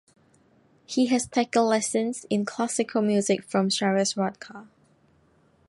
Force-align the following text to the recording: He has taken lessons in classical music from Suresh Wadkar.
He 0.87 1.05
has 1.13 1.27
taken 1.27 1.61
lessons 1.61 2.25
in 2.31 2.43
classical 2.43 3.03
music 3.03 3.43
from 3.43 3.69
Suresh 3.69 4.15
Wadkar. 4.17 4.67